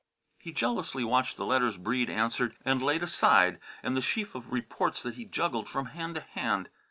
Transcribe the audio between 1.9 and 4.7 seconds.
answered and laid aside, and the sheaf of